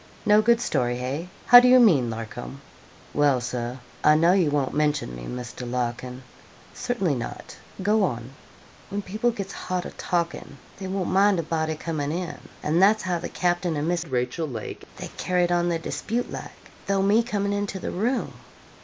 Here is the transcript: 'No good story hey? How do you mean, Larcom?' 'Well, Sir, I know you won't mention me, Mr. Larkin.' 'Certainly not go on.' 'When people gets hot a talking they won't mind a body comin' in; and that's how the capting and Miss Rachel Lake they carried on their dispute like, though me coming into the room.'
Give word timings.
'No 0.25 0.41
good 0.41 0.59
story 0.59 0.97
hey? 0.97 1.29
How 1.45 1.59
do 1.59 1.67
you 1.67 1.79
mean, 1.79 2.09
Larcom?' 2.09 2.59
'Well, 3.13 3.39
Sir, 3.39 3.77
I 4.03 4.15
know 4.15 4.33
you 4.33 4.49
won't 4.49 4.73
mention 4.73 5.15
me, 5.15 5.25
Mr. 5.25 5.69
Larkin.' 5.69 6.23
'Certainly 6.73 7.13
not 7.13 7.55
go 7.83 8.03
on.' 8.03 8.31
'When 8.89 9.03
people 9.03 9.29
gets 9.29 9.53
hot 9.53 9.85
a 9.85 9.91
talking 9.91 10.57
they 10.79 10.87
won't 10.87 11.11
mind 11.11 11.37
a 11.37 11.43
body 11.43 11.75
comin' 11.75 12.11
in; 12.11 12.39
and 12.63 12.81
that's 12.81 13.03
how 13.03 13.19
the 13.19 13.29
capting 13.29 13.77
and 13.77 13.87
Miss 13.87 14.03
Rachel 14.05 14.47
Lake 14.47 14.85
they 14.97 15.09
carried 15.17 15.51
on 15.51 15.69
their 15.69 15.77
dispute 15.77 16.31
like, 16.31 16.71
though 16.87 17.03
me 17.03 17.21
coming 17.21 17.53
into 17.53 17.77
the 17.77 17.91
room.' 17.91 18.33